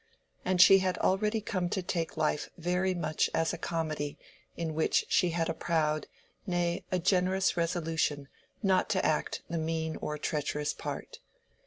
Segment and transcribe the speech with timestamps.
[0.43, 4.17] And she had already come to take life very much as a comedy
[4.57, 6.07] in which she had a proud,
[6.47, 8.27] nay, a generous resolution
[8.63, 11.19] not to act the mean or treacherous part.